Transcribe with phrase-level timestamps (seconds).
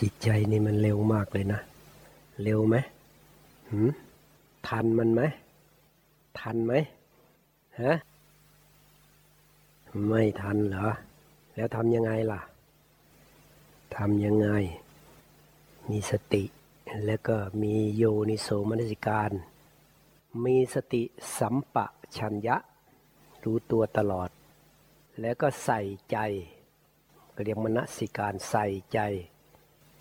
[0.00, 1.60] จิตใจนี่มันเร็วมากเลยนะ
[2.42, 2.76] เร็วไหม
[3.70, 3.90] หืม
[4.68, 5.22] ทันมันไหม
[6.40, 6.72] ทันไหม
[7.80, 7.92] ฮะ
[10.08, 10.86] ไม่ทันเหรอ
[11.54, 12.40] แล้วทำยังไงล่ะ
[13.96, 14.48] ทำยังไง
[15.90, 16.44] มีสติ
[17.06, 19.30] แล้วก็มีโยนิโสมนสิการ
[20.44, 21.02] มีสติ
[21.38, 21.86] สัมปะ
[22.16, 22.56] ชัญญะ
[23.44, 24.30] รู้ตัวตลอด
[25.20, 26.18] แล้วก็ใส่ใจ
[27.42, 28.98] เรียกมนสิการใส่ใจ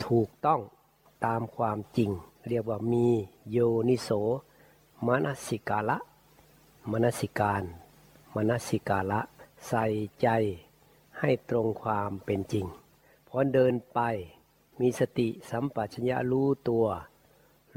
[0.05, 0.62] ถูกต้อง
[1.26, 2.12] ตามความจริง
[2.49, 3.08] เรียกว่ามี
[3.52, 3.58] โย
[3.90, 4.09] นิโส
[5.05, 5.98] มนสิกาละ
[6.91, 7.63] มนสิการ
[8.36, 9.22] มนสิกาละ
[9.67, 9.86] ใส่
[10.22, 10.27] ใจ
[11.20, 12.66] ให้ตรงความเป็นจริง
[13.27, 14.00] พอเดินไป
[14.80, 16.86] มีสติสัมปชัญญะรู้ตัว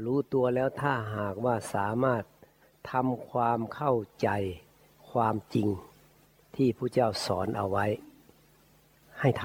[0.03, 2.23] รู้ตัวแล้วถ้าหากว่าสามารถ
[2.91, 4.29] ทำความเข้าใจ
[5.11, 5.67] ความจริง
[6.55, 7.85] ที่พระเจ้าสอนเอาไว้
[9.19, 9.43] ให้ท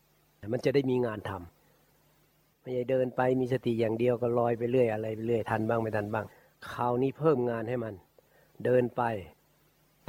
[0.00, 1.53] ำมันจะได้มีงานทำ
[2.64, 6.26] ไม่ใช่เดินไปมีสติอย่างเดียวก็ลอยไปเรื่อยอะไรไปเรื่อยทันบ้างไม่ทันบ้าง
[6.70, 7.94] คราวนี้เพิ่มงานให้มัน
[8.64, 9.02] เดินไป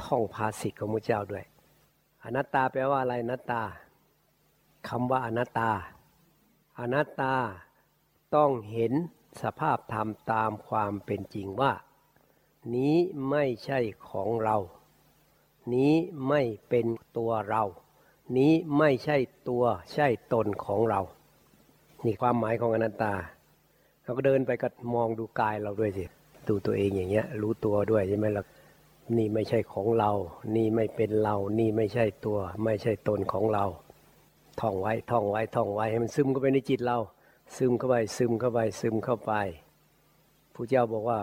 [0.04, 1.44] ท่องภาษิตของพระเจ้าด้วย
[2.24, 3.62] อนัตตาแปลว่าอะไรอนัตตา
[4.88, 5.70] คำว่าอนัตตา
[6.80, 7.34] อนัตตา
[8.34, 8.92] ต้องเห็น
[9.42, 11.72] สภาพธรรมตามความเป็นจริงว่า
[12.74, 12.96] นี้
[13.30, 14.56] ไม่ใช่ของเรา
[15.74, 15.94] นี้
[16.28, 17.64] ไม่เป็นตัวเรา
[18.36, 19.16] นี้ไม่ใช่
[19.48, 21.00] ตัวใช่ตนของเรา
[22.06, 23.14] นี่ความหมายของอนัตตา
[24.02, 26.04] เราก็เดินไปก็มองดูกายเราด้วยสิ
[26.48, 28.44] ดูตัวเองอย่างเงี้ย รู้ตัวด้วยใช่ไหมล่ะ
[29.16, 30.10] นี่ไม่ใช่ของเรา
[30.56, 33.64] นี่ไม่เป็นเรา นี่ไม่ใช่ตัว ไม่ใช่ตนของเรา
[34.60, 36.98] ท่องไว้ ท่องไว้ ท่องไว้ ให้มันซึมเข้าไปในจิตเรา
[37.56, 39.32] ซึมเข้าไป ซึมเข้าไป ซึมเข้าไป
[40.54, 41.20] ผู้เจ้าบอกว่า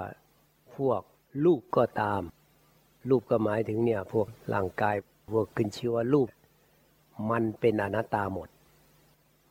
[0.76, 1.02] พวก
[1.46, 2.22] ลูกก็ตาม
[3.10, 4.96] รูปก็หมายถึงเนี่ย พวกร่างกาย
[5.32, 6.28] พวกขึ้นชื่อว่ารูป
[7.30, 8.50] มันเป็นอนัตตาหมด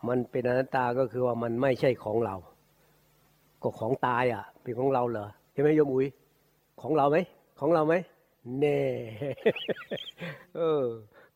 [0.08, 2.36] มันเป็นอนัตตาก็คือว่ามันไม่ใช่ของเรา
[3.62, 6.06] ก็ของตายอะ เป็นของเราเหรอใช่ไหมโยมอุ๋ย
[6.82, 7.16] ของเราไหม
[7.60, 7.94] ของเราไหม
[8.60, 8.80] แน่
[10.56, 10.84] เออ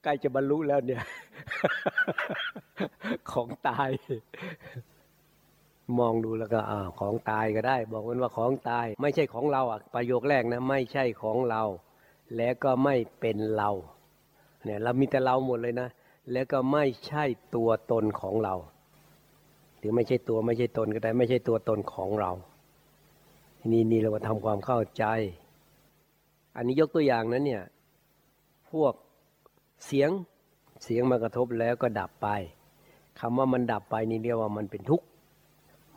[0.02, 1.02] ใกล้จะบรรลุแล้วเนี่ย
[3.32, 3.88] ของตาย
[5.98, 11.62] มองดูแล้วก็อ่าของตายก็ได้ บอกมันว่าของตาย ไม่ใช่ของเราอะ ประโยคแรกนะ ไม่ใช่ของเรา
[12.36, 13.70] แล้วก็ไม่เป็นเรา
[14.64, 15.88] เนี่ย เรามีแต่เราหมดเลยนะ
[16.32, 18.54] แล้วก็ไม่ใช่ตัวตนของเรา
[19.78, 22.32] หรือไม่ใช่ตัวไม่ใช่ตนก็ได้ ไม่ใช่ตัวตนของเรา
[23.70, 25.04] นี่นี่เรามาทำความเข้าใจ
[26.56, 27.64] อันนี้ยกตัวอย่างนั้นเนี่ย
[28.70, 28.94] พวก
[29.86, 30.10] เสียง
[30.84, 32.28] เสียงมากระทบแล้วก็ดับไป
[33.20, 35.06] คำว่ามันดับไปนี่เรียกว่ามันเป็นทุกข์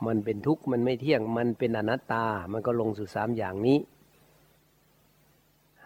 [0.07, 3.79] มันเป็นทุกข์มันไม่เที่ยงมันเป็นอนัตตา มันก็ลงสู่สามอย่างนี้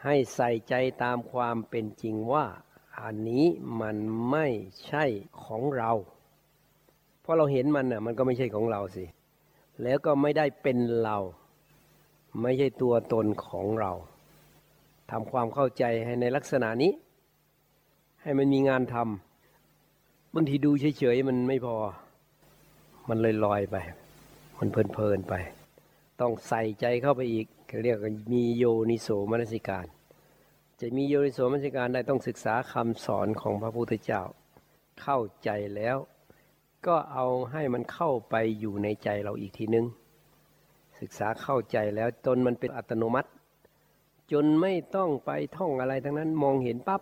[0.04, 0.74] ให้ใส่ใจ
[1.04, 2.46] ตามความเป็นจริงว่า
[3.02, 3.46] อันนี้
[3.82, 3.96] มัน
[4.32, 4.48] ไม่
[4.88, 5.06] ใช่
[5.46, 5.92] ของเรา
[7.22, 9.06] เพราะเราเห็นมันน่ะ มันก็ไม่ใช่ของเราสิ
[9.84, 11.18] แล้วก็ไม่ได้เป็นเรา
[12.42, 13.92] ไม่ใช่ตัวตนของเรา
[15.12, 16.92] ทำความเข้าใจให้ในลักษณะนี้
[18.22, 21.76] ให้มันมีงานทำบางทีดูเฉยๆมันไม่พอ
[23.10, 23.76] มันเลยลอยไป
[24.60, 25.34] มันเพลินๆไป
[26.22, 27.48] ต้องใส่ใจเข้าไปอีก
[27.84, 27.98] เรียก
[28.34, 29.86] มีโยนิโสมนสิการ
[30.86, 34.22] จะมีโยนิโสมนสิการได้ต้องศึกษาคำสอนของพระพุทธเจ้า
[35.02, 35.98] เข้าใจแล้ว
[36.88, 39.86] ก็เอาให้มันเข้าไปอยู่ในใจเราอีกทีนึง
[41.00, 43.30] ศึกษาเข้าใจแล้วจนมันเป็นอัตโนมัติ
[44.32, 47.02] จนไม่ต้องไปท่องอะไรทั้งนั้นมองเห็นปั๊บ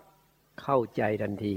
[0.62, 1.56] เข้าใจทันที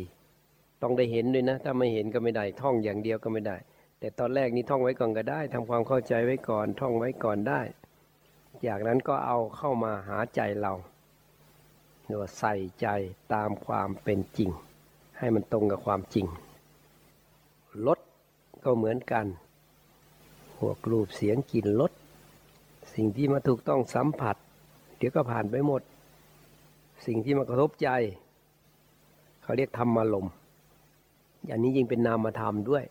[0.82, 3.56] ต้องได้เห็นด้วยนะ ถ้าไม่เห็นก็ไม่ได้ท่องอย่างเดียวก็ไม่ได้
[4.00, 7.60] แต่ตอนแรกนี้ท่องไว้ก่อนก็ได้ทำความเข้าใจไว้ก่อนท่องไว้ก่อนได้
[8.66, 10.74] จากนั้นก็เอาเข้ามาหาใจเรา
[12.04, 12.87] หรือว่าใส่ใจ
[13.32, 14.50] ตามความเป็นจริง
[15.19, 16.26] ให้มันตรงกับความจริง
[17.87, 17.98] ลด
[18.65, 19.26] ก็เหมือนกัน
[20.59, 21.92] พวกรูปเสียงกลิ่นรส
[22.94, 24.36] สิ่งที่มาถูกต้องสัมผัส
[24.97, 25.83] เดี๋ยวก็ผ่านไปหมด
[27.06, 27.89] สิ่งที่มากระทบใจ
[29.42, 30.33] เขาเรียกธรรมารมณ์
[31.51, 32.84] อันนี้ยิ่งเป็นนามธรรมด้วย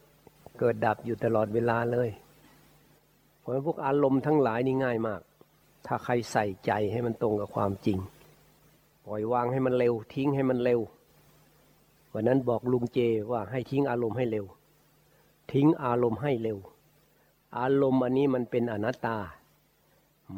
[0.60, 2.10] เกิดดับอยู่ตลอดเวลาเลย
[3.40, 5.22] เพราะพวกอารมณ์ทั้งหลายนี่ง่ายมาก
[5.86, 7.98] ถ้าใครใส่ใจให้มันตรงกับความจริง
[9.06, 10.80] ปล่อยวางให้มันเร็ว ทิ้งให้มันเร็ว
[12.14, 13.00] วันนั้นบอกลุงเจ
[13.32, 14.46] ว่าให้ทิ้งอารมณ์ให้เร็ว
[15.52, 16.58] ทิ้งอารมณ์ให้เร็ว
[17.58, 19.18] อารมณ์อันนี้มันเป็นอนัตตา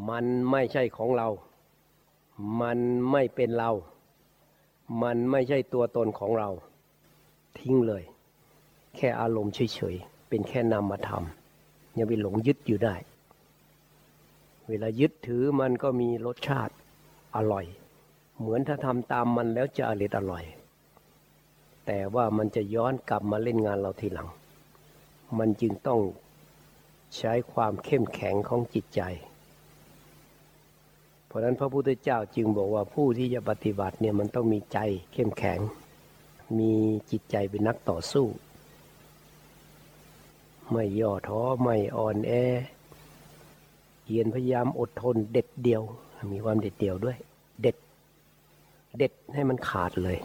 [0.10, 1.28] มันไม่ใช่ของเรา
[2.62, 2.80] มัน
[3.12, 3.72] ไม่เป็นเรา
[5.04, 6.50] มันไม่ใช่ตัวตนของเรา
[7.60, 8.04] ทิ้งเลย
[8.96, 11.24] แค่อารมณ์เฉยๆ เป็นแค่นามธรรม
[11.98, 12.96] ยังไปหลงยึดอยู่ได้
[14.68, 16.74] เวลายึดถือมันก็มีรสชาติ
[17.36, 17.66] อร่อย
[18.40, 20.44] เหมือนถ้าทำตามมันแล้วจะอร่อยอร่อย
[21.86, 24.30] แต่ว่ามันจะย้อนกลับมาเล่นงานเราทีหลัง
[25.40, 26.02] มันจึงต้อง
[27.18, 29.02] ใช้ความเข้มแข็งของจิตใจ
[31.26, 34.80] เพราะนั้นพระพุทธเจ้าจึงบอกว่าผู้ที่จะปฏิบัติเนี่ยมันต้องมีใจ
[35.14, 35.60] เข้มแข็ง
[36.60, 36.72] มี
[37.12, 38.26] จิตใจเป็นนักต่อสู้
[40.72, 42.32] ไม่ย่อท้อไม่อ่อนแอ
[44.06, 45.82] เยียนพยายามอดทนเด็ดเดียว
[46.32, 47.18] มีความเด็ดเดียวด้วย
[47.62, 47.76] เด็ด
[48.98, 50.18] เด็ดให้มันขาดเลย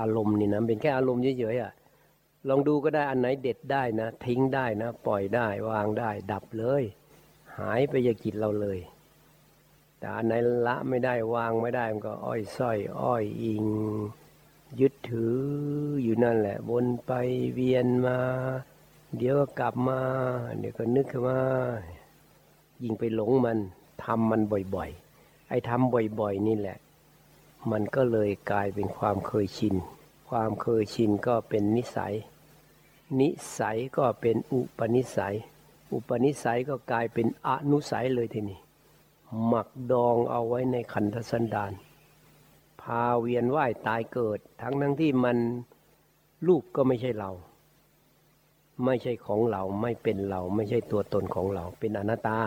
[0.00, 1.72] อารมณ์นี่นะเป็นแค่อารมณ์เฉยๆอะ
[2.48, 6.82] ลองดูก็ได้อันไหนเด็ดได้นะ ทิ้งได้นะ ปล่อยได้วางได้ ดับเลย
[7.58, 8.78] หายไปจากจิตเราเลย
[9.98, 10.34] แต่อันไหน
[10.66, 13.66] ละไม่ได้วางไม่ได้มันก็ อ้อยส้อย อ้อยอิง
[14.80, 15.36] ยึดถือ
[16.02, 17.12] อยู่นั่นแหละวนไป
[17.54, 18.18] เวียนมา
[19.16, 20.00] เดี๋ยวก็กลับมา
[20.58, 21.38] เดี๋ยวก็นึกขึ้นมา
[22.82, 23.58] ยิ่งไปหลงมัน
[24.04, 24.40] ทำมัน
[24.74, 26.78] บ่อยๆ ไอ้ทำบ่อยๆ นี่แหละ
[27.70, 29.74] มันก็เลยกลายเป็นความเคยชิน
[30.28, 32.14] ความเคยชินก็เป็นนิสัย
[33.20, 33.28] นิ
[33.58, 35.34] สัยก็เป็นอุปนิสัย
[35.92, 38.60] อุปนิสัยก็กลายเป็นอนุสัยเลยทีนี้
[39.46, 41.72] หมักดองเอาไว้ในขันธสันดาน
[42.80, 45.38] พาเวียนว่ายตายเกิด ทั้งทั้งที่มัน
[46.46, 47.30] รูปก็ไม่ใช่เรา
[48.84, 52.38] ไม่ใช่ของเราไม่เป็นเราไม่ใช่ตัวตนของเรา เป็นอนัตตา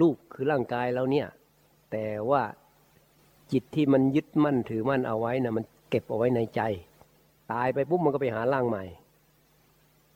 [0.00, 1.28] รูปคือร่างกายเราเนี่ย
[1.90, 2.42] แต่ว่า
[3.52, 6.60] จิตที่มันยึดมั่นถือมั่นเอาไว้นะมันเก็บเอาไว้ในใจ
[7.52, 8.84] ตายไปปุ๊บมันก็ไปหาร่างใหม่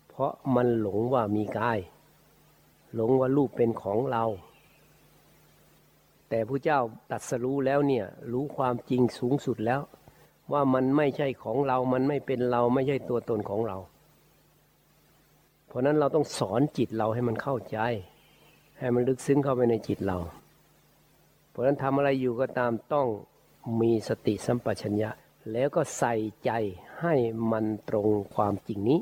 [0.09, 1.79] เพราะมันหลงว่ามีกาย
[2.95, 4.25] หลงว่ารูปเป็นของเรา
[6.29, 6.81] แต่พระเจ้า
[7.11, 9.81] ตัดสรู้แล้วเนี่ย รู้ความจริงสูงสุดแล้ว
[10.53, 13.79] ว่ามันไม่ใช่ของเรา มันไม่เป็นเราไม่ใช่ตัวตนของเรา
[15.67, 17.79] เพราะนั้นเราต้องสอนจิตเราให้มันเข้าใจ
[18.79, 20.19] ให้มันลึกซึ้งเข้าไปในจิตเรา
[21.57, 23.09] ราะฉะนั้นทำอะไรอยู่ก็ตามต้อง
[23.81, 25.11] มีสติสัมปชัญญะ
[25.53, 26.15] แล้วก็ใส่
[26.45, 26.51] ใจ
[27.01, 27.15] ให้
[27.53, 29.01] มันตรงความจริงนี้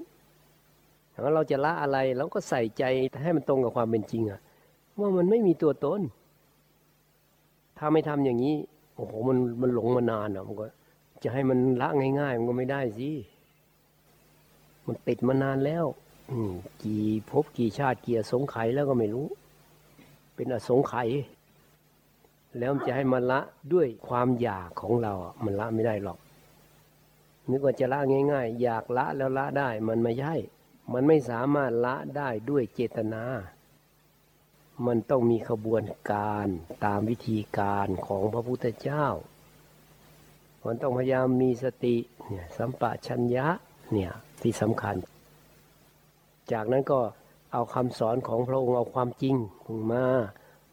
[1.12, 2.84] ถ้าเราจะละอะไรเราก็ใส่ใจ
[3.22, 4.40] ให้มันตรงกับความเป็นจริงอะ
[4.98, 6.00] ว่ามันไม่มีตัวตน
[7.78, 8.56] ถ้าไม่ทำอย่างนี้
[8.96, 10.66] โอ้โหมันมันหลงมานานอะมันก็
[11.22, 11.88] จะให้มันละ
[12.20, 13.10] ง่าย ๆ มันก็ไม่ได้สิ
[14.86, 15.84] มันติดมานานแล้ว
[16.30, 16.38] อื
[16.82, 19.26] กี่ภพกี่ชาติเกี่สงไขแล้วก็ไม่รู้
[20.34, 21.08] เป็นอสงไขย
[22.58, 23.40] แล้วจะให้มันละ
[23.72, 25.12] ด้วยความอยากของเรา
[25.44, 26.18] มันละไม่ได้หรอก
[27.50, 28.00] นึกว่าจะละ
[28.32, 30.34] ง่าย ๆ อยากละแล้วละได้ มันไม่ใช่
[30.92, 33.24] มันไม่สามารถละได้ด้วยเจตนา
[34.86, 36.46] มันต้องมีขบวนการ
[36.84, 39.06] ตามวิธีการของพระพุทธเจ้า
[40.64, 41.96] มันต้องพยายามมีสติ
[42.28, 43.46] เนี่ยสัมปะชัญญะ
[43.92, 44.12] เนี่ย
[44.42, 44.96] ที่สำคัญ
[46.52, 47.00] จากนั้นก็
[47.52, 49.36] เอาคำสอนของพระองค์เอาความจริง
[49.92, 50.04] มา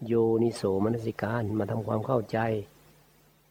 [0.07, 0.13] โย
[0.43, 2.39] นิโสมนสิการมาทำความเข้าใจ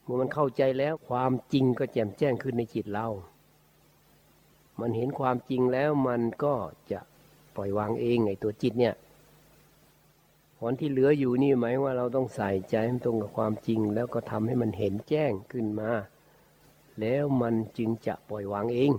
[0.02, 3.08] เมื่อมันเข้าใจแล้วความจริงก็แจ่มแจ้งขึ้นในจิตเรา
[4.80, 6.54] มันเห็นความจริงแล้วมันก็
[6.90, 7.00] จะ
[7.54, 8.94] ปล่อยวางเองไอ้ตัวจิตเนี่ย
[10.58, 15.90] ผลที่เหลืออยู่นี่หมายว่าเราต้องใส่ใจให้ตรงกับความจริง แล้วก็ทำให้มันเห็นแจ้งขึ้นมา
[17.00, 18.92] แล้วมันจึงจะปล่อยวางเอง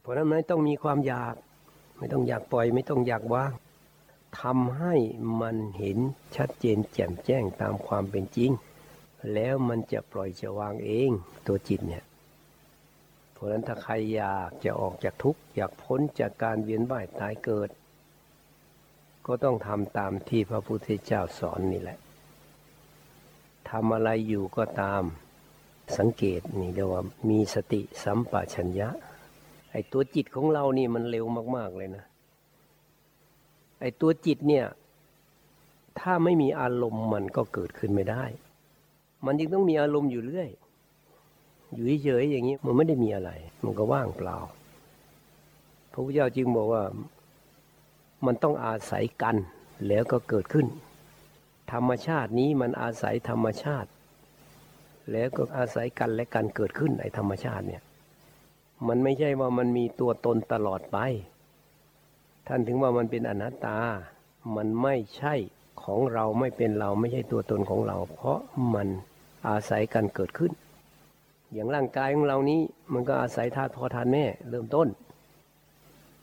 [0.00, 1.34] เพราะนั้นไม่ต้องมีความอยาก
[1.98, 3.52] ไม่ต้องอยากปล่อย ไม่ต้องอยากวาง
[4.40, 4.94] ทำให้
[5.40, 5.98] มันเห็น
[6.36, 8.50] ชัดเจนแจ่มแจ้งตามความเป็นจริง
[9.34, 11.10] แล้วมันจะปล่อยจะวางเอง
[11.46, 12.04] ตัวจิตเนี่ย
[13.32, 17.70] เพราะนั้นถ้าใครอยากจะออกจากทุกข์อยากพ้นจากการเวียนว่ายตายเกิด
[19.26, 21.98] ก็ต้องทำตามที่พระพุทธเจ้าสอนนี่แหละ
[23.70, 25.02] ทำอะไรอยู่ก็ตาม
[25.98, 28.88] สังเกตนี่เรียกว่ามีสติสัมปชัญญะ
[29.70, 32.04] ไอ้ตัวจิตของเรานี่มันเร็วมาก ๆ เลยนะ
[33.80, 34.66] ไอ้ตัวจิตเนี่ย
[36.00, 38.24] ถ้าไม่มีอารมณ์มันก็เกิดขึ้นไม่ได้
[39.24, 40.50] มันจึงต้องมีอารมณ์อยู่เรื่อย
[41.72, 43.30] อยู่เฉยๆอย่างนี้ มันไม่ได้มีอะไร
[43.64, 44.36] มันก็ว่างเปล่า
[45.92, 46.82] พระพุทธเจ้าจึงบอกว่า
[48.26, 49.36] มันต้องอาศัยกัน
[49.88, 50.66] แล้วก็เกิดขึ้น
[51.72, 53.90] ธรรมชาตินี้มันอาศัยธรรมชาติ
[55.12, 57.82] แล้วก็อาศัยกันและกันเกิดขึ้นไอ้ธรรมชาติเนี่ย
[58.88, 60.98] มันไม่ใช่ว่ามันมีตัวตนตลอดไป
[62.46, 63.78] ท่านถึงว่ามันเป็นอนัตตา
[64.56, 65.34] มันไม่ใช่
[65.82, 68.38] ของเราไม่เป็นเราไม่ใช่ตัวตนของเรา เพราะ
[68.74, 68.88] มัน
[69.48, 70.52] อาศัยกันเกิดขึ้น
[71.52, 72.60] อย่างร่างกายของเรานี้
[72.92, 74.88] มันก็อาศัยธาตุพ่อธาตุแม่เริ่มต้น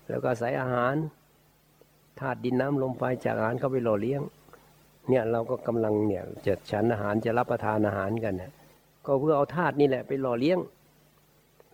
[0.07, 0.95] แล้วก็อาศัยอาหาร
[2.19, 4.21] ธาตุดินน้ำลมไฟจากอาหารเข้าไปหล่อเลี้ยง
[5.09, 8.53] เนี่ยเราก็กำลังเนี่ยจะฉันอาหารจะรับประทานอาหารกันนะ
[9.05, 10.59] ก็เพื่อเอาธาตุนี่แหละไปหล่อเลี้ยง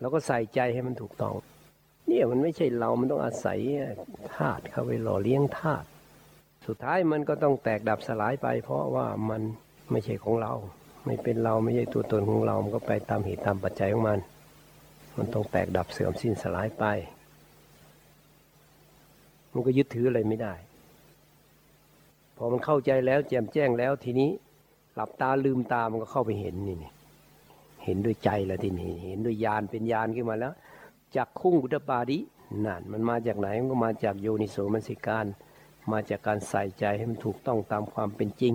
[0.00, 1.34] เราก็ใส่ใจให้มันถูกต้อง
[2.20, 3.58] เนี่ยมันไม่ใช่เรา มันต้องอาศัย
[4.34, 5.86] ธาตุเข้าไปหล่อเลี้ยงธาตุ
[6.66, 9.42] สุดท้ายมันก็ต้องแตกดับสลายไป เพราะว่ามัน
[9.90, 10.52] ไม่ใช่ของเรา
[11.06, 14.18] ไม่เป็นเราไม่ใช่ตัวตนของเรา มันก็ไปตามเหตุตามปัจจัยของมัน
[15.16, 16.84] มันต้องแตกดับเสื่อมสิ้นสลายไป
[19.52, 20.54] มันก็ยึดถืออะไรไม่ได้
[22.36, 24.30] พอมันเข้าใจแล้วแจ่มแจ้งแล้วทีนี้
[24.94, 26.92] หลับตาลืมตามันก็เข้าไปเห็นนี่นี่
[27.84, 30.54] เห็นด้วยใจแล้วทีนี้ เห็นด้วยญาณเป็นญาณขึ้นมาแล้ว
[31.16, 32.18] จากคุ้งอุตปาดิ
[32.64, 35.26] นั่นมันมาจากไหนมันก็มาจากโยนิโสมนสิการ
[35.92, 38.54] มาจากการใส่ใจให้มันถูกต้องตามความเป็นจริง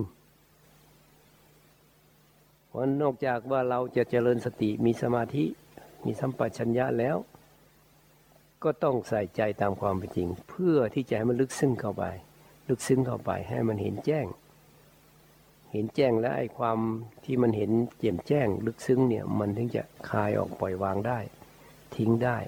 [2.66, 5.44] เพราะนอกจากว่าเราจะเจริญสติมีสมาธิ
[6.04, 7.16] มีสัมปชัญญะแล้ว
[8.64, 12.04] ก็ต้องใส่ใจตามความเป็นจริง เพื่อที่จะให้มันลึกซึ้งเข้าไป
[12.68, 14.26] ลึกซึ้งเข้าไปให้มันเห็นแจ้ง
[15.72, 16.78] เห็นแจ้งแล้วไอ้ความ
[17.24, 21.18] ที่มันเห็นเจียมแจ้ง ลึกซึ้งเนี่ยมันถึงจะคลายออกปล่อยวางได้
[21.96, 22.38] ทิ้งได้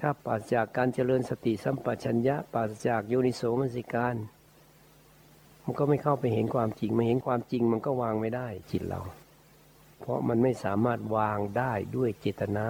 [0.00, 4.16] ถ้าปราศจากการเจริญสติสัมปชัญญะปราศจากโยนิโสมนสิการ
[5.62, 9.00] มันก็ไม่เข้าไปเห็นความจริงมาเห็นความจริงมันก็วางไม่ได้จิตเรา
[10.00, 12.66] เพราะมันไม่สามารถวางได้ด้วยเจตนา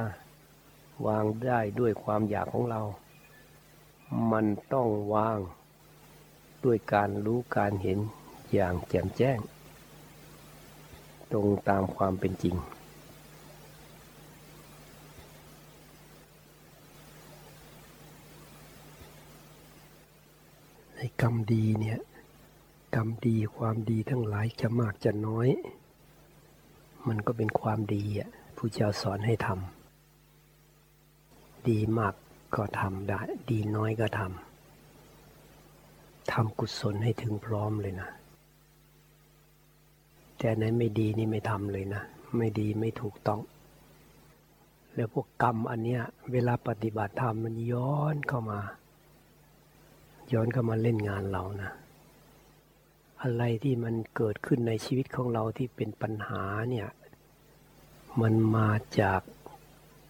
[1.06, 2.80] วางได้ด้วยความอยากของเรา
[4.32, 5.38] มันต้องวาง
[6.64, 7.98] ด้วยการรู้การเห็น
[8.52, 9.38] อย่างแจ่มแจ้ง
[11.32, 12.56] ตรงตามความเป็นจริง
[21.22, 21.98] กรรมดีเนี่ย
[22.94, 25.48] กรรมดีความดีทั้งหลายจะมากจะน้อย
[27.08, 32.14] มันก็เป็นความดีอะผู้เจ้าสอนให้ทำดีมาก
[32.54, 33.20] ก็ทำได้
[33.50, 38.08] ดีน้อยก็ทำทำกุศลให้ถึงพร้อมเลยนะ
[40.38, 42.02] แต่นั้นไม่ดีนี่ไม่ทำเลยนะ
[42.36, 43.40] ไม่ดีไม่ถูกต้อง
[44.94, 48.60] แล้วพวกกรรมอันเนี้ย เวลาปฏิบัติธรรมมันย้อนเข้ามา
[50.32, 51.72] ย้อนเข้ามาเล่นงานเรานะ
[53.22, 56.88] อะไรที่มันเกิดขึ้นในชีวิตของเราที่เป็นปัญหาเนี่ย
[58.20, 59.20] มันมาจาก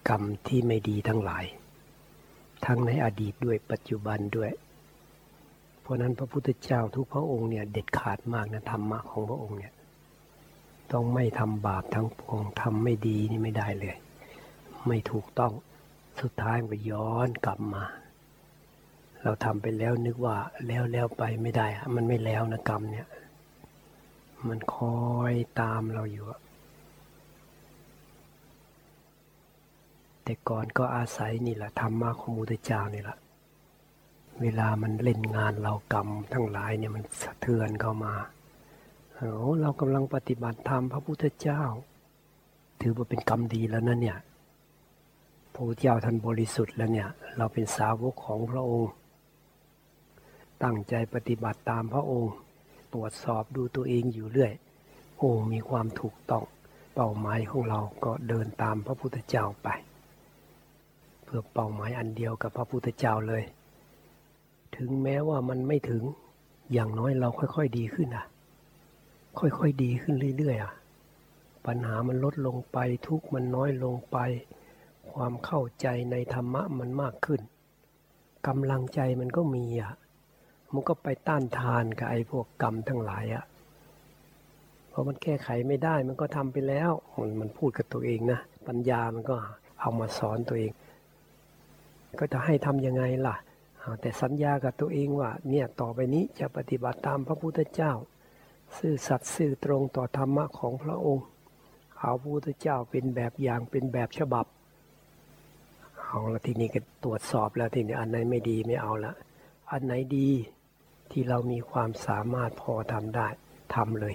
[0.08, 1.44] กรรมที่ไม่ดีทั้งหลาย
[2.64, 4.50] ทั้งในอดีตด้วยปัจจุบันด้วย
[5.80, 9.72] เพราะนั้นพระพุทธเจ้าทุกพระองค์เนี่ยเด็ดขาดมากนะธรรมะของพระองค์เนี่ย
[10.92, 13.96] ต้องไม่ทำบาปทั้งปวงทำไม่ดีนี่ไม่ได้เลย
[14.86, 15.52] ไม่ถูกต้อง
[16.20, 17.84] สุดท้ายมันก็ย้อนกลับมา
[19.26, 23.06] เราทำไปแล้วนึกว่าแล้วแล้วไปไม่ได้อะมันไม่แล้วนะกรรมเนี่ย
[24.48, 24.98] มันคอ
[25.32, 26.40] ยตามเราอยู่อะ
[30.24, 33.18] แต่ก่อนก็อาศัยนี่แหละธรรมะของมุตเจ้านี่แหละ
[34.42, 38.14] เวลามันเล่นงานเรากรรมทั้งหลายเนี่ยมันสะเทือนเข้ามา
[39.14, 39.30] โอ้
[39.60, 41.62] เรากำลังปฏิบัติธรรมพระพุทธเจ้า
[42.80, 44.18] ถือว่าเป็นกรรมดีแล้วนะเนี่ย
[45.52, 48.92] พระพุทธเจ้าท่านบริสุทธิ์แล้วเนี่ย เราเป็นสาวกของพระองค์
[50.62, 52.34] ตั้งใจปฏิบัติตามพระองค์
[52.92, 54.52] ตรวจสอบดูตัวเองอยู่เรื่อย
[55.18, 56.44] โอ้มีความถูกต้อง
[56.94, 59.68] เป้าหมายของเราก็เดินตามพระพุทธเจ้าไป
[61.24, 63.42] เพื่อเป้าหมายอันเดียวกับพระพุทธเจ้าเลย
[64.76, 66.02] ถึงแม้ว่ามันไม่ถึง
[66.72, 68.26] อย่างน้อยเราค่อยๆดีขึ้นอะ
[69.38, 70.72] ค่อยๆดีขึ้นเรื่อยๆอะ
[71.66, 74.18] ปัญหามันลดลงไปทุกมันน้อยลงไป
[75.12, 77.40] ความเข้าใจในธรรมะมันมากขึ้น
[78.46, 79.92] กำลังใจมันก็มีอะ
[80.76, 83.44] มันก็ไปต้านทานกับไอ้พวกกรรมทั้งหลายอะ
[84.88, 89.36] เพราะมันแก้ไขไม่ได้มันก็ทำไปแล้วมันมันพูดกับตัวเองนะปัญญามันก็
[89.80, 90.72] เอามาสอนตัวเอง
[92.18, 93.36] ก็จะให้ทำยังไงล่ะ
[94.00, 97.92] แต่สัญญากับตัวเองว่าเนี่ยต่อไปนี้จะปฏิบัติตามพระพุทธเจ้า
[98.78, 101.24] ซื่อสัตย์ซื่อตรงต่อธรรมะของพระองค์
[102.00, 104.46] เอาพระพุทธเจ้าเป็นแบบอย่างเป็นแบบฉบับ
[106.02, 109.12] เอาละทีนี้ก็ตรวจสอบแล้วทีนี้อันไหนไม่ดีไม่เอาละ
[109.70, 110.28] อันไหนดี
[111.12, 113.28] ที่เรามีความสามารถพอทำได้
[113.74, 114.14] ทำเลย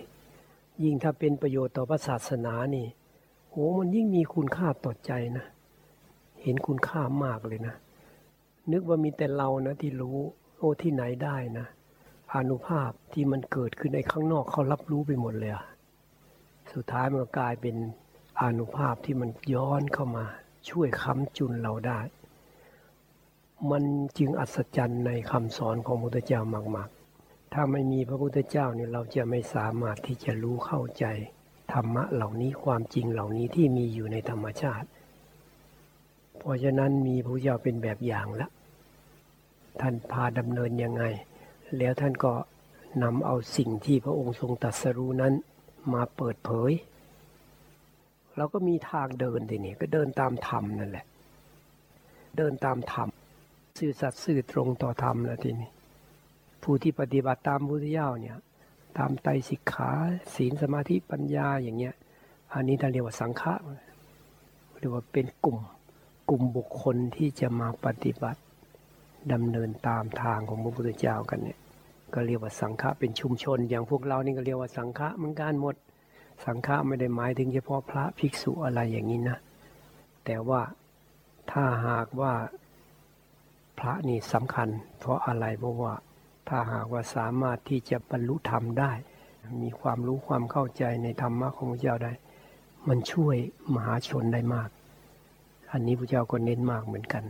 [0.84, 2.88] ยิ่งถ้าเป็นประโยชน์ต่อพระศาสนานี่
[3.50, 5.46] โอ้มันยิ่งมีคุณค่าต่อใจนะ
[6.44, 7.76] เห็นคุณค่ามากเลยนะ
[8.72, 10.18] นึกว่ามีแต่เรานะที่รู้
[10.58, 11.68] โอ้ที่ไหนได้นะ
[12.36, 15.54] อนุภาพที่มันเกิดขึ้นในข้างนอกเขารับรู้ไปหมดเลย
[16.74, 17.76] สุดท้ายมันก็กลายเป็น
[18.42, 20.26] อนุภาพที่มันย้อนเข้ามา
[20.70, 22.00] ช่วยค้ำจุนเราได้
[23.70, 23.84] มัน
[24.18, 26.42] จึงอัศจรรย์ในคำสอนของพระพุทธเจ้า
[26.76, 26.90] มาก
[27.22, 31.06] ๆ ถ้าไม่มีพระพุทธเจ้าเนี่ยเราจะไม่สามารถที่จะรู้เข้าใจ
[31.74, 34.88] ธรรมะเหล่านี้ความจริงเหล่านี้ที่มีอยู่ในธรรมชาติ
[36.38, 38.52] เพราะฉะนั้นมีพระพุทธเจ้าเป็นแบบอย่างแล้ว
[39.82, 41.04] ท่านพาดำเนินยังไง
[41.78, 42.34] แล้วท่านก็
[43.04, 45.34] นำเอาสิ่งที่พระองค์ทรงตรัสรู้นั้น
[45.94, 46.72] มาเปิดเผย
[48.38, 51.06] เราก็มีทางเดินทีนี้ก็เดินตามธรรมนั่นแหละ
[52.38, 53.08] เดินตามธรรม
[53.84, 55.70] ซื่อสัตย์ซื่อตรงต่อธรรมแล้วทีนี้
[56.64, 58.38] ผู้ที่ปฏิบัติตามพุทธเจ้าเนี่ย
[58.98, 59.92] ตามไตรสิกขา
[60.36, 61.96] ศีลสมาธิปัญญาอย่างเงี้ย
[62.54, 63.54] อันนี้ท่านเรียกว่าสังฆะ
[64.80, 65.58] เรียกว่าเป็นกลุ่ม
[66.30, 68.42] กลุ่มบุคคลที่จะมาปฏิบัติ
[69.34, 71.60] ดำเนินตามทางของพระพุทธเจ้ากันเนี่ย
[72.14, 75.76] ก็เรียกว่าสังฆะเป็นชุมชน อย่างพวกเรานี่ก็เรียกว่าสังฆะเหมือนกันหมด
[76.46, 79.38] สังฆะไม่ได้หมายถึงเฉพาะพระภิกษุอะไรอย่างนี้นะ
[80.26, 80.62] แต่ว่า
[81.52, 82.34] ถ้าหากว่า
[83.80, 85.94] พระนี่สำคัญ เพราะอะไรเพราะว่า
[86.48, 88.92] ถ้าหากว่าสามารถที่จะบรรลุธรรมได้
[89.62, 92.12] มีความรู้ความเข้าใจในธรรมะของพระเจ้าได้
[92.88, 93.36] มันช่วย
[93.74, 94.70] มหาชนได้มาก
[95.72, 97.24] อันนี้พระเจ้าก็เน้นมากเหมือนกัน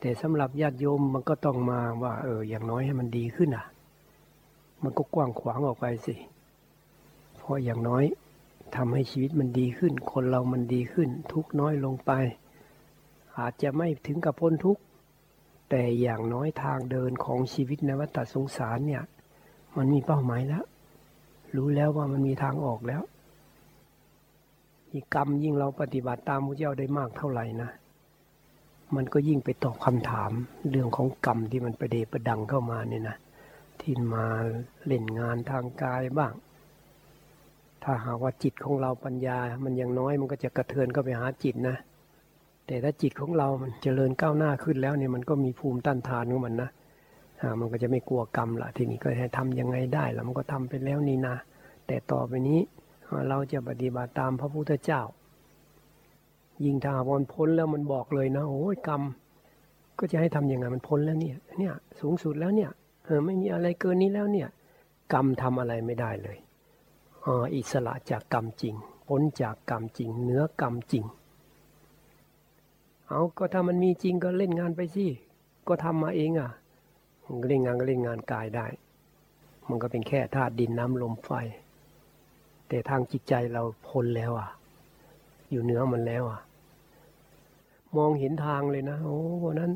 [0.00, 3.66] แต่สำหรับญาติโยมมันก็ต้องมาว่า เอออย่างน้อยให้มันดีขึ้นอะ
[4.82, 6.14] มันก็กว้างขวางออกไปสิ
[7.36, 8.04] เพราะอย่างน้อย
[8.76, 12.12] ทำให้ชีวิตมันดีขึ้น คนเรามันดีขึ้น ทุกน้อยลงไป
[13.38, 14.82] อาจจะไม่ถึงกับพ้นทุกข์
[15.70, 19.02] แต่อย่างน้อยทางเดินของชีวิตในวัฏสงสารเนี่ย
[19.76, 20.64] มันมีเป้าหมายแล้ว
[21.56, 23.02] รู้แล้วว่ามันมีทางออกแล้ว
[24.92, 27.70] อีกกรรมยิ่งเราปฏิบัติตามพระเจ้าได้มากเท่าไหร่นะ
[28.94, 30.30] มันก็ยิ่งไปตอบคำถาม
[30.70, 33.16] เรื่องของกรรมที่มันประเดประดังเข้ามาเนี่ยนะ
[33.80, 34.26] ที่มา
[34.86, 36.32] เล่นงานทางกายบ้าง
[37.82, 41.76] ถ้าหากว่าจิตของเราปัญญา มันยังน้อยมันก็จะกระเทือนเข้าไปหาจิตนะ
[42.66, 46.70] แต่ถ้าจิตของเรามันเจริญก้าวหน้าขึ้นแล้วเนี่ยมันก็มีภูมิต้านทานของมันนะ
[47.40, 51.36] อ่ามันก็จะไม่กลัวกรรมละทีนี้ก็ให้ทำยังไงได้ล้วมันก็ทำไปแล้วนี่นะ
[51.86, 52.60] แต่ต่อไปนี้
[53.28, 55.02] เราจะปฏิบัติตามพระพุทธเจ้า
[56.64, 59.02] ยิ่งถ้าวันพ้นแล้วมันบอกเลยนะโอ้ยกรรม
[59.98, 62.70] ก็จะให้ทำยังไงมันพ้นแล้วเนี่ย เนี่ยสูงสุดแล้วเนี่ย
[63.04, 64.48] เออไม่มีอะไรเกินนี้แล้วเนี่ย
[65.12, 66.38] กรรมทำอะไรไม่ได้เลย
[67.24, 68.74] ออิสระจากกรรมจริง
[69.08, 71.04] พ้นจากกรรมจริง เนื้อกรรมจริง
[73.08, 75.06] เอาก็ถ้ามันมีจริงก็เล่นงานไปสิ
[75.68, 76.50] ก็ทำมาเองอะ
[77.26, 78.66] มันก็เล่นงานก็เล่นงานกายได้
[79.68, 81.30] มันก็เป็นแค่ธาตุดินน้ำลมไฟ
[82.68, 84.48] แต่ทางจิตใจเราพ้นแล้วอะ
[85.50, 86.40] อยู่เหนือมันแล้วอะ
[87.96, 89.72] มองเห็นทางเลยนะ โอ้เพราะนั้น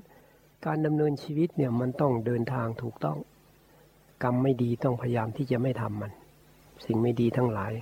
[0.67, 3.19] การดำเนินชีวิตเนี่ยมันต้องเดินทางถูกต้อง
[4.23, 6.13] กรรมไม่ดีต้องพยายามที่จะไม่ทำมัน
[6.87, 7.73] สิ่งไม่ดีทั้งหลาย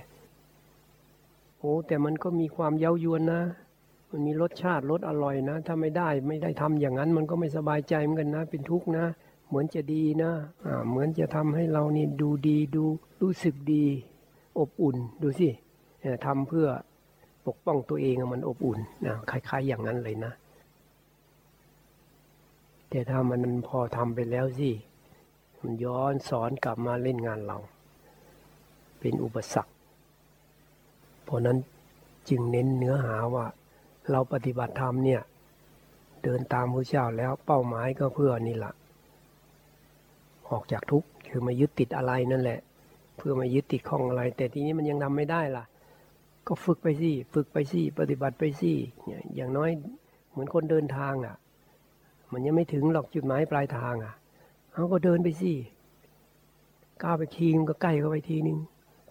[1.57, 3.41] โอ้แต่มันก็มีความเย้ายวนนะ
[4.11, 9.05] มันมีรสชาติรสอร่อยนะ ถ้าไม่ได้ไม่ได้ทำอย่างนั้นมันก็ไม่สบายใจเหมือนกันนะ เป็นทุกข์นะ
[9.47, 10.31] เหมือนจะดีนะ
[10.65, 12.83] อ่าเหมือนจะทำให้เรานี่ดูดีดู
[13.21, 13.85] รู้สึกดี
[14.59, 15.49] อบอุ่นดูสิ
[16.25, 16.67] ทำเพื่อ
[17.47, 20.31] ปกป้องตัวเองมันอบอุ่นนะคล้าย ๆ อย่างนั้นเลยนะ
[22.89, 24.71] แต่ถ้ามันพอทำไปแล้วสิ
[25.59, 27.57] มันย้อนสอนกลับมาเล่นงานเรา
[28.99, 29.73] เป็นอุปสรรค
[31.25, 31.57] เพราะนั้น
[32.29, 33.45] จึงเน้นเนื้อหาว่า
[34.11, 35.21] เราปฏิบัติธรรมเนี่ย
[36.23, 38.73] เดินตามพระเจ้าแล้วเป้าหมายก็เพื่อนี่แหละ
[40.49, 42.59] ออกจากทุกข์คือมายึดติดอะไรนั่นแหละ
[43.17, 45.63] เพื่อมายึดติดข้องอะไร แต่ทีนี้มันยังทำไม่ได้ล่ะ
[46.47, 48.73] ก็ฝึกไปสิฝึกไปสิปฏิบัติไปสิ
[49.35, 49.69] อย่างน้อย
[50.29, 51.35] เหมือนคนเดินทางอะ
[52.31, 54.13] มันยังไม่ถึงหรอกจุดหมายปลายทางอะ
[54.73, 55.53] เขาก็เดินไปสิ
[57.03, 58.57] ก้าวไปทีนึงก็ใกล้เข้าไปทีนึง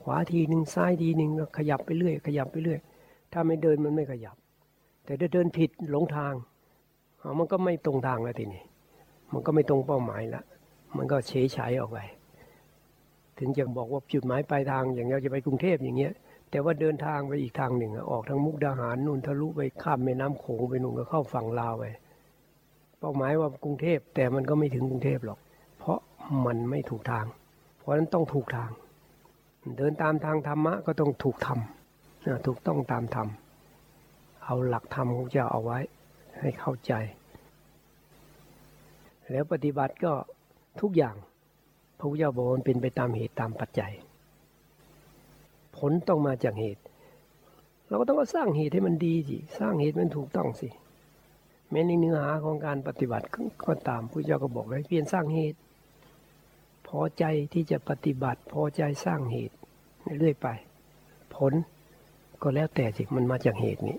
[0.00, 2.80] ขวาทีนึงซ้ายทีนึงก็ขยับไปเรื่อย ขยับไปเรื่อย
[3.32, 4.36] ถ้าไม่เดินมันไม่ขยับ
[5.08, 6.34] แต่ถ้าเดินผิดหลงทาง
[7.38, 8.64] มันก็ไม่ตรงทางแล้วทีนี้
[9.32, 10.42] มันก็ไม่ตรงเป้าหมายละ
[10.96, 11.98] มันก็เฉยเฉยออกไป
[13.38, 16.12] ถึงจะบอกว่าจุดหมายปลายทางอย่างเราจะไปกรุงเทพอย่างเงี้ย
[16.50, 21.84] แต่ว่าเดินทางไปอีกทางหนึ่งออกทางมุกดาหารนู่นทะลุไปข้ามแม่น้ำโขงไปนู่นก็เข้าฝั่งลาวไป
[22.98, 25.38] เป้าหมายว่ากรุงเทพแต่มันก็ไม่ถึงกรุงเทพหรอก
[25.78, 25.98] เพราะ
[26.46, 27.26] มันไม่ถูกทาง
[27.78, 28.70] เพราะฉะนั้นต้องถูกทาง
[29.76, 33.28] เดินตามทางธรรมะก็ต้องถูกทำถูกต้องตามธรรม
[34.50, 35.78] เอาหลักธรรมของเจ้าเอาไว้
[36.40, 36.92] ให้เข้าใจ
[39.30, 40.12] แล้วปฏิบัติก็
[40.80, 41.16] ทุกอย่าง
[41.98, 43.92] พระพุทธเจ้าบอกมันเป็นไปตามเหตุตามปัจจัย
[45.76, 46.82] ผลต้องมาจากเหตุ
[47.86, 50.68] เราก็ต้องสร้างเหตุให้มันดีสิสร้างเหตุมันถูกต้องสิ
[51.70, 53.26] แม้ในเนื้อหาของการปฏิบัติ
[53.66, 55.58] ก็ตามพระเจ้าก็บอกให้เพียรสร้างเหตุ
[56.88, 59.54] พอใจที่จะปฏิบัติ พอใจสร้างเหตุ
[60.18, 60.48] เรื่อยไป
[61.34, 61.52] ผล
[62.42, 63.98] ก็แล้วแต่สิมันมาจากเหตุนี้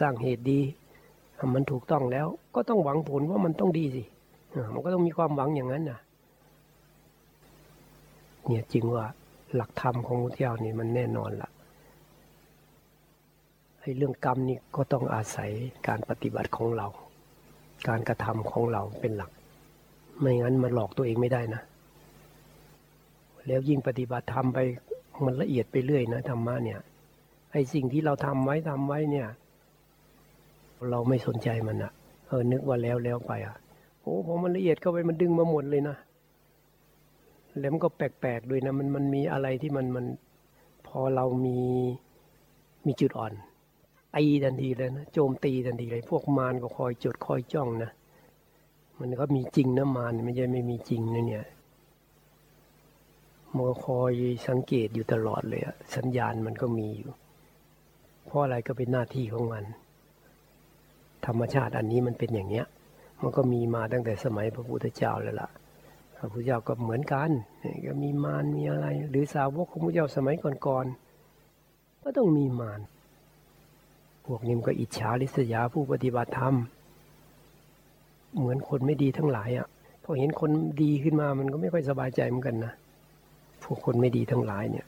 [0.00, 0.60] สร้างเหตุดี
[1.54, 4.02] มันถูกต้องแล้วก็ต้องหวังผลว่ามันต้องดีสิ
[4.74, 6.00] มันก็ต้องมีความหวังอย่างนั้นนะ
[8.46, 9.04] เนี่ยจริงว่า
[9.54, 11.50] หลักธรรมของพระเจ้านี่มันแน่นอนละ
[13.80, 15.50] ไอ้เรื่องกรรมนี่ก็ต้องอาศัย
[15.86, 16.86] การปฏิบัติของเรา
[17.88, 19.30] การกระทำของเราเป็นหลัก
[20.20, 21.62] ไม่งั้นมันหลอกตัวเองไม่ได้นะ
[23.46, 24.58] แล้วยิ่งปฏิบัติธรรมไป
[25.24, 26.80] มันละเอียดไปเรื่อยนะธรรมะเนี่ย
[27.52, 29.28] ไอ้สิ่งที่เราทำไว้ทำไว้เนี่ย
[30.90, 31.92] เราไม่สนใจมันอะ
[32.26, 33.56] เออนึกว่าแล้วแล้วไปอะ
[34.02, 35.96] โอ้พอมันละเอียดเข้าไปมันดึงมาหมดเลยนะ
[37.58, 40.06] แล้วมันก็แปลกๆด้วยนะมันมันมีอะไรที่มันมัน
[40.86, 41.58] พอเรามี
[42.86, 43.32] มีจุดอ่อน
[44.16, 47.90] ตีทันทีเลยนะโจมตีทันทีเลย พวกมารก็คอยจดคอยจ้องนะ
[49.00, 51.46] มันก็มีจริงนะมารไม่ใช่ไม่มีจริงนะเนี่ย
[53.54, 54.12] มันคอย
[54.48, 57.10] สังเกตอยู่ตลอดเลยอะสัญญาณมันก็มีอยู่
[58.26, 59.64] เพราะอะไรก็เป็นหน้าที่ของมัน
[61.26, 62.66] ธรรมชาติอันนี้มันเป็นอย่างเนี้ย
[63.22, 65.48] มันก็มีมาตั้งแต่สมัยพระพุทธเจ้าแล้วล่ะ
[66.16, 67.30] พระพุทธเจ้าก็เหมือนกัน
[67.86, 70.36] ก็มีมารมีอะไร หรือสาวกของพระเจ้าสมัย
[70.66, 72.80] ก่อนๆก็ต้องมีมาร
[74.26, 76.54] พวกนี้มันก็อิจฉาริษยาผู้ปฏิบัติธรรม
[78.38, 79.68] เหมือนคนไม่ดีทั้งหลายอะ
[80.04, 80.50] พอเห็นคน
[80.82, 82.72] ดีขึ้นมามันก็ไม่ค่อยสบายใจเหมือนกันนะ
[83.62, 84.86] พวกคนไม่ดีทั้งหลายเนี่ย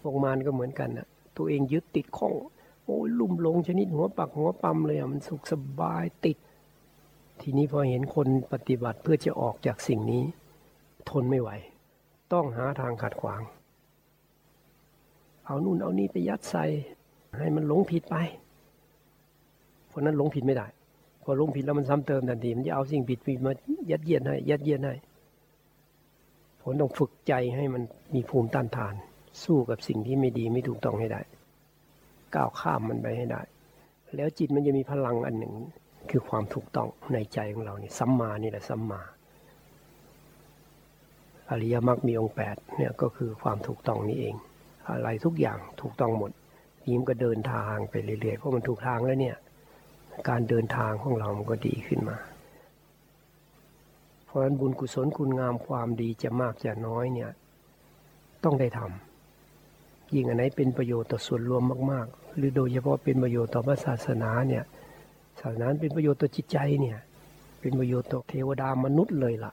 [0.00, 2.34] พวกมารก็เหมือนกันนะตัวเองยึดติดข้อง
[2.88, 6.36] โอ้ยลุ่มหลงชนิดหัวปักหัวปั๊มเลยอะมันสุขสบายติด
[7.40, 10.22] ทีนี้พอเห็นคนปฏิบัติเพื่อจะออกจากสิ่งนี้
[11.10, 11.50] ทนไม่ไหว
[12.32, 13.40] ต้องหาทางขัดขวาง
[15.46, 16.64] เอานู่นเอานี่ไปยัดใส่
[17.38, 18.16] ให้มันหลงผิดไป
[19.88, 20.66] เพราะนั้นหลงผิดไม่ได้
[21.22, 23.52] พอหลงผิดแล้วมันซ้ำเติมทันทีมันจะเอาสิ่งผิดมา
[23.90, 24.94] ยัดเยียดให้ยัดเยียดให้
[26.62, 27.82] ผลต้องฝึกใจให้มัน
[28.14, 28.94] มีภูมิต้านทาน
[29.44, 31.22] สู้กับสิ่งที่ไม่ดีไม่ถูกต้องให้ได้
[32.34, 33.42] ก้าวข้ามมันไปให้ได้
[34.16, 35.54] แล้วจิตมันจะมีพลังอันหนึ่ง
[36.10, 39.00] คือความถูกต้องในใจของเรานี่สัมมานี่แหละสัมมา
[41.50, 44.34] อริยมรรคมีองค์แปดเนี่ยก็คือความถูกต้องนี้เอง
[44.90, 46.30] อะไรทุกอย่างถูกต้องหมด
[46.88, 49.36] ยิ้มก็เดินทางไปเรื่อยๆเพราะมันถูกทางแล้วเนี่ย
[50.28, 52.16] การเดินทางของเรามันก็ดีขึ้นมา
[54.24, 57.30] เพราะฉะนั้นบุญกุศลคุณงามความดีจะมากจะน้อยเนี่ย
[58.44, 59.07] ต้องได้ทำ
[60.14, 64.64] ยิ่งอันไหนเป็นประโยชน์ต่อส่วนรวมมาก ๆ หรือโดยเฉพาะเป็นประโยชน์ต่อพระศาสนาเนี่ย
[65.40, 66.98] ศาสนาเป็นประโยชน์ต่อจิตใจเนี่ย
[67.60, 69.52] เป็นประโยชน์ต่อเทวดามนุษย์เลยล่ะ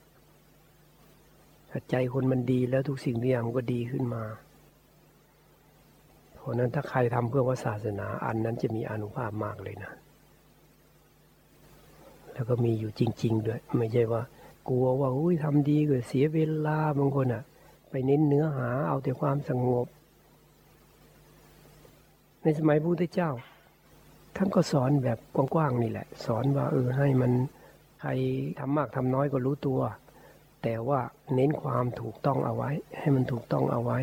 [1.70, 4.24] ถ้าใจคนมันดีแล้วทุกสิ่งทุกอย่างมันก็ดีขึ้นมา
[6.36, 9.92] เพราะนั้นถ้าใครทำเพื่อว่าศาสนาอันนั้นจะมีอนุภาพมากเลยนะ
[12.34, 14.22] แล้วก็มีอยู่จริง ๆ ด้วย ไม่ใช่ว่า
[14.70, 17.44] กลัวว่าอุ้ยทำดีก็เสียเวลาบางคนอะ
[17.90, 19.88] ไปเน้นเนื้อหาเอาแต่ความสงบ
[22.48, 23.32] ในสมัยพระพุทธเจ้า
[24.36, 27.32] ท่านก็สอนแบบกว้างๆนี่แหละ สอนว่าเออให้มัน
[28.02, 28.12] ใคร
[28.60, 29.80] ทำมากทำน้อยก็รู้ตัว
[30.64, 31.00] แต่ว่า
[31.36, 34.00] เน้นความถูกต้องเอาไว้ ให้มันถูกต้องเอาไว้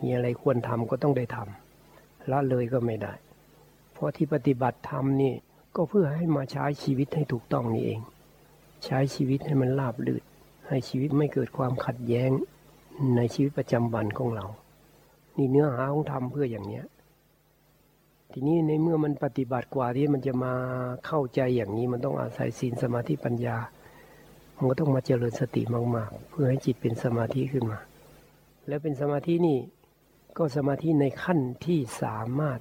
[0.00, 3.12] มีอะไรควรทำก็ต้องได้ทำละเลยก็ไม่ได้
[3.92, 5.34] เพราะที่ปฏิบัติธรรมนี่
[5.76, 8.00] ก็เพื่อให้มาใช้ชีวิตให้ถูกต้องนี่เอง
[8.84, 10.22] ใช้ชีวิตให้มันราบรื่น
[10.68, 12.30] ให้ชีวิตไม่เกิดความขัดแย้ง
[13.16, 14.46] ในชีวิตประจำวันของเรา
[15.36, 16.86] นี่เนื้อหาของธรรมเพื่ออย่างเนี้ย
[18.32, 20.52] ทีนี้ในเมื่อมันปฏิบัติกว่าที่มันจะมา
[21.06, 23.56] เข้าใจอย่างนี้มันต้องอาศัยศีลสมาธิปัญญา
[24.56, 25.62] มันก็ต้องมาเจริญสติ
[25.96, 27.78] มากๆ เพื่อให้จิตเป็นสมาธิขึ้นมา
[28.68, 29.58] แล้วเป็นสมาธินี่
[30.38, 32.58] ก็สมาธิในขั้นที่สามารถ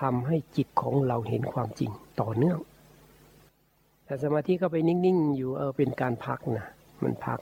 [0.00, 2.58] ทำให้จิตของเราเห็นความจริงต่อเนื่อง
[4.04, 6.66] แต่สมาธิก็ไปนิ่งๆอยู่เออเป็นการพักนะ
[7.02, 7.38] มันพัก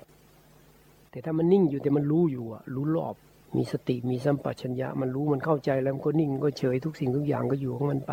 [1.10, 3.14] แต่ถ้ามันนิ่งอยู่แต่มันรู้อยู่อะรู้รอบ
[3.56, 8.12] มีสติมีสัมปชัญญะ มันรู้มันเข้าใจแล้วมันก็นิ่งก็เฉยทุกสิ่งทุกอย่างก็อยู่ของมันไป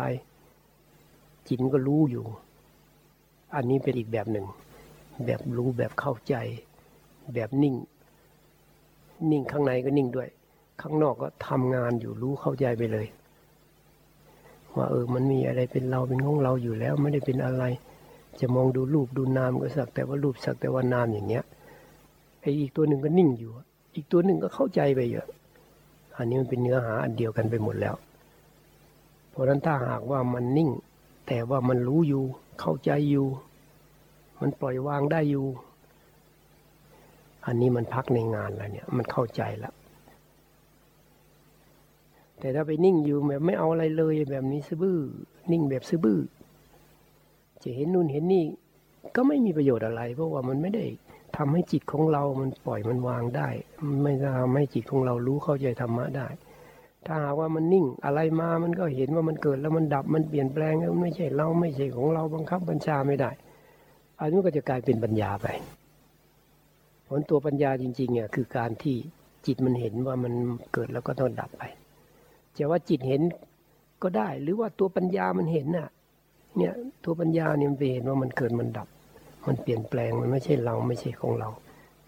[1.48, 2.24] จิตก็รู้อยู่
[3.54, 4.46] อันนี้เป็นอีกแบบหนึ่ง
[5.26, 6.34] แบบรู้แบบเข้าใจ
[7.34, 7.74] แบบนิ่ง
[9.30, 10.28] นิ่งข้างในก็นิ่งด้วย
[10.80, 13.06] ข้างนอกก็ทำงานอยู่รู้เข้าใจไปเลย
[14.76, 17.64] ว่าเออมันมีอะไรเป็นเราเป็นของเราอยู่แล้วไม่ได้เป็นอะไร
[18.40, 21.44] จะมองดูรูปดูนามก็สักแต่ว่ารูปสักแต่ว่านามอย่างเงี้ย
[22.40, 23.52] ไออีกตัวหนึ่งก็นิ่งอยู่
[23.94, 25.26] อีกตัวหนึ่งก็เข้าใจไปเยอะ
[26.16, 27.94] อันนี้มันเป็นเนื้อหาอันเดียวกันไปหมดแล้ว
[29.30, 30.70] เพราะนั้นถ้าหากว่ามันนิ่ง
[31.26, 32.24] แต่ว่ามันรู้อยู่
[32.60, 33.26] เข้าใจอยู่
[34.40, 35.46] มันปล่อยวางได้อยู่
[37.46, 39.74] อันนี้มันพักในงานแล้วเนี่ย มันเข้าใจแล้ว
[42.38, 44.98] แต่ถ้าไปนิ่งอยู่แบบไม่เอาอะไรเลยแบบนี้ซื่อบื้อ
[45.52, 46.18] นิ่งแบบซื่อ
[47.62, 48.44] จะเห็นนู่นเห็นนี่
[49.16, 50.84] ก็ไม่มีประโยชน์อะไร เพราะว่ามันไม่ได้
[51.36, 53.48] ทำให้จิตของเรามันปล่อยมันวางได้
[54.02, 56.28] ไม่ทำให้จิตของเรารู้เข้าใจธรรมะได้
[57.06, 63.30] ถ้าหากว่ามันนิ่งอะไรมามันก็เห็นว่ามันเกิดแล้วมันดับมันเปลี่ยนแปลงไม่ใช่เราไม่ใช่ของเราบังคับบัญชาไม่ได้
[64.20, 65.46] อันนี้ก็จะกลายเป็นปัญญาไป
[67.08, 68.96] ผลตัวปัญญาจริงๆเนี่ยคือการที่
[69.46, 70.32] จิตมันเห็นว่ามัน
[70.72, 71.62] เกิดแล้วก็ต้องดับไป
[72.56, 73.20] จะว่าจิตเห็น
[74.02, 75.88] ก็ได้ หรือว่าตัวปัญญามันเห็นน่ะ
[76.56, 76.72] เนี่ย
[77.04, 78.88] ตัวปัญญาเนี่ยมันไปเห็นว่ามันเกิดมันดับ
[79.46, 81.48] มันเปลี่ยนแปลงมันไม่ใช่เราไม่ใช่ของเรา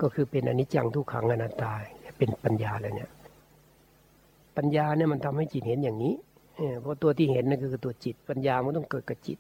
[0.01, 1.73] ก็คือเป็นอนิจจังทุกขังอนัตตา
[2.18, 3.11] เป็นปัญญาแล้วเนี่ย
[4.57, 6.14] ปัญญาเนี่ยมันทำให้จิตเห็นอย่างนี้
[6.81, 9.38] เพราะตัวที่เห็นนั่นคือตัวจิต ปัญญามันต้องเกิดกับจิต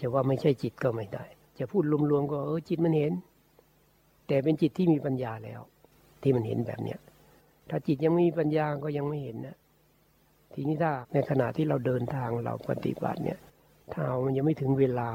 [0.00, 1.24] จะว่าไม่ใช่จิตก็ไม่ได้
[1.58, 3.12] จะพูดรวมๆก็เออจิตมันเห็น
[4.26, 5.60] แต่เป็นจิตที่มีปัญญาแล้ว
[6.22, 7.00] ที่มันเห็นแบบเนี้ย
[7.70, 9.56] ถ้าจิตยังไม่มีปัญญาก็ยังไม่เห็นนะ
[10.52, 13.38] ทีนี้ถ้าในขณะที่เราเดินทางเราปฏิบัติเนี่ย
[13.92, 15.08] ถ้ามันยังไม่ถึงเวลา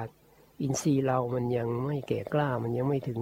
[0.61, 3.19] อินทรีย์เรามันยังไม่แก่กล้ามันยังไม่ถึง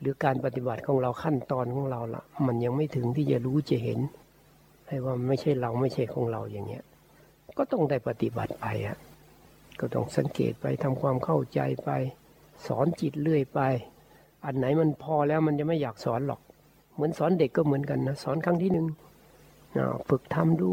[0.00, 3.98] หรือการปฏิบัติของเราขั้นตอนของเราละมันยังไม่ถึงที่จะรู้จะเห็น
[4.88, 6.84] ให้ว่าไม่ใช่เราไม่ใช่ของเราอย่างเงี้ย
[7.58, 8.98] ก็ต้องได้ปฏิบัติไปอะ
[9.80, 11.90] ก็ต้องสังเกตไปทำความเข้าใจไป
[12.66, 13.60] สอนจิตเรื่อยไป
[14.44, 16.40] อันไหนมันพอแล้วมันจะไม่อยากสอนหรอก
[16.94, 18.86] เหมือนสอนเด็กก็เหมือนกันนะสอนครั้งที่หนึ่ง
[19.76, 20.70] อ่าฝึกทำดู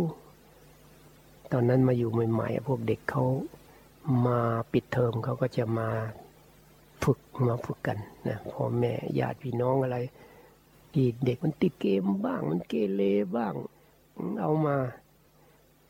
[1.51, 3.23] ตอนนั้นมาอยู่ใหม่ๆพวกเด็กเขา
[4.25, 4.39] มา
[4.71, 5.89] ปิดเทอมเขาก็จะมา
[7.03, 9.97] ฝึกมาฝึกกันนะพ่อแม่ญาติพี่น้องอะไร
[10.93, 13.01] ที่เด็กมันติดเกมบ้าง มันเกเร
[13.35, 13.53] บ้าง
[14.41, 14.77] เอามา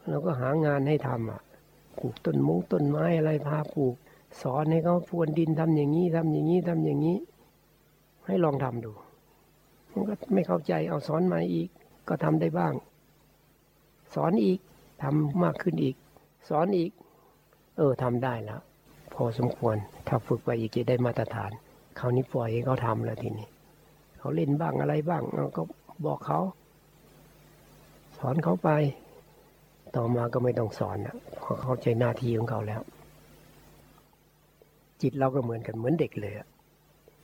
[0.08, 1.42] เราก็หางานให้ทำอะ
[1.98, 3.96] ปลูกต้นมงต้นไม้อะไรพาปลูก
[4.42, 7.18] สอนให้เขาพรวนดินทำอย่างนี้ทำอย่างนี้ทำอย่างนี้
[8.26, 8.92] ให้ลองทำดู
[9.92, 11.70] มันก็ไม่เข้าใจเอาสอนมาอีก
[12.08, 12.74] ก็ทำได้บ้าง
[14.14, 14.60] สอนอีก
[15.02, 15.96] ทำมากขึ้นอีก
[16.50, 16.92] สอนอีก
[17.80, 18.62] เออทำได้แล้ว
[19.14, 19.76] พอสมควร
[20.08, 21.52] ถ้าฝึกไปอีกจะได้มาตรฐาน
[22.00, 23.48] คราวนี้ปล่อยให้เขาทำแล้วทีนี้
[24.20, 25.62] เขาเล่นบ้างอะไรบ้างเราก็
[26.06, 26.40] บอกเขา
[28.18, 28.70] สอนเขาไป
[29.96, 32.82] ต่อมาก็ไม่ต้องสอนนะพอเขาใจหน้าที่ของเขาแล้ว
[35.02, 36.34] จิตเราก็เหมือนกันเหมือนเด็กเลย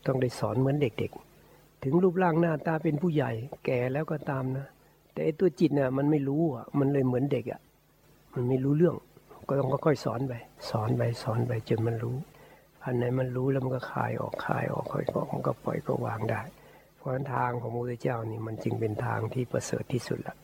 [0.06, 3.32] ต้องได้สอนเหมือนเด็กๆ ถึงรูปร่างหน้าตาเป็นผู้ใหญ่
[3.66, 4.68] แก่แล้วก็ตามนะ
[5.12, 7.62] แต่ไอ้ตัวจิตน่ะมันไม่รู้อะ มันเลยเหมือนเด็กอะ
[8.34, 8.96] มันไม่รู้เรื่อง
[9.50, 10.34] ก็ต้องค่อยๆสอนไป
[10.70, 12.18] สอนไปสอนไปจนมันรู้
[12.84, 16.42] อันไหนมันรู้แล้วมันก็คลายออกคลายออกค่อยๆมันก็ปล่อยก็วางได้
[16.98, 20.36] เพราะนั้นทางของพระพุทธเจ้านี่มันจึงเป็นทางที่ประเสริฐที่สุดละ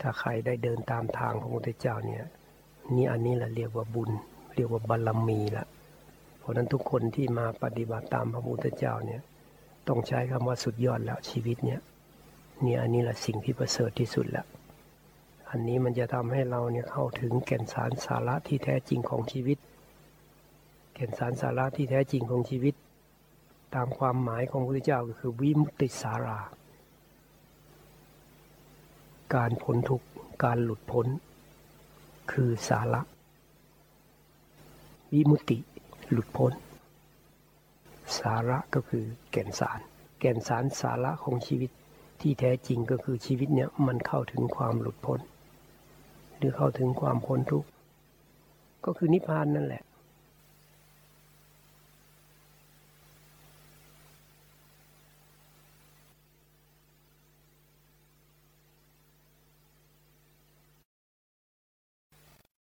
[0.00, 2.24] ถ้าใครได้เดินตามทางของพระพุทธเจ้าเนี่ย
[2.96, 4.10] นี่อันนี้แหละเรียกว่าบุญ
[4.56, 5.66] เรียกว่าบารมีละ
[6.38, 9.22] เพราะนั้นทุกคนที่มาปฏิบัติตามพระพุทธเจ้าเนี่ย
[9.88, 11.80] ต้องใช้คำว่าสุดยอดแล้วชีวิตเนี่ย
[12.64, 14.46] นี่อันนี้แหละสิ่งที่ประเสริฐที่สุดแล้ว
[15.56, 19.58] อันนี้มันจะทำให้เราเนี่ยเข้าถึงแก่นสารสาระที่แท้จริงของชีวิต
[20.94, 22.74] แก่นสารสาระที่แท้จริงของชีวิต
[23.74, 26.38] ตามความหมายของพระพุทธเจ้าก็คือวิมุตติสารา
[29.34, 30.06] การพ้นทุกข์
[30.44, 31.06] การหลุดพ้น
[32.32, 33.00] คือสาระ
[35.12, 35.58] วิมุตติ
[36.10, 36.52] หลุดพ้น
[38.18, 39.78] สาระก็คือแก่นสาร
[40.20, 41.70] แก่นสารสาระของชีวิต
[42.20, 45.20] ที่แท้จริงก็คือชีวิตเนี่ยมันเข้าถึงความหลุดพ้น
[46.38, 47.68] หรือเข้าถึงความพ้นทุกข์
[48.84, 49.82] ก็คือนิพพานนั่นแหละ